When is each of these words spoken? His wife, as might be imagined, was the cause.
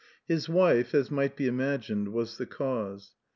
His 0.27 0.49
wife, 0.49 0.95
as 0.95 1.11
might 1.11 1.35
be 1.35 1.45
imagined, 1.45 2.07
was 2.11 2.39
the 2.39 2.47
cause. 2.47 3.11